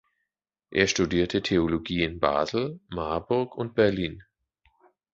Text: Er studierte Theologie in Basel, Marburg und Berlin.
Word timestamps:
Er 0.71 0.87
studierte 0.87 1.43
Theologie 1.43 2.01
in 2.01 2.19
Basel, 2.19 2.79
Marburg 2.89 3.55
und 3.55 3.75
Berlin. 3.75 4.23